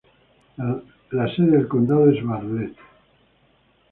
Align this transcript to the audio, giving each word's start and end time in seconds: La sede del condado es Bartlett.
La 1.11 1.31
sede 1.35 1.51
del 1.57 1.67
condado 1.67 2.09
es 2.09 2.25
Bartlett. 2.25 2.75